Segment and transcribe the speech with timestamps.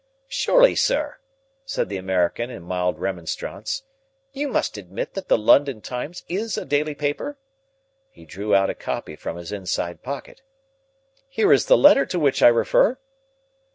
[0.29, 1.19] "Surely, sir,"
[1.63, 3.83] said the American in mild remonstrance,
[4.33, 7.37] "you must admit that the London Times is a daily paper."
[8.09, 10.41] He drew out a copy from his inside pocket.
[11.29, 12.97] "Here is the letter to which I refer."